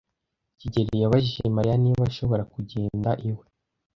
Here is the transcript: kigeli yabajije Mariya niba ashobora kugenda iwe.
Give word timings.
kigeli 0.59 0.95
yabajije 1.03 1.43
Mariya 1.55 1.75
niba 1.83 2.03
ashobora 2.11 2.43
kugenda 2.53 3.09
iwe. 3.29 3.43